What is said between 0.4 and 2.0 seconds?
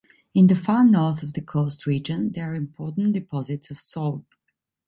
the far north of the coast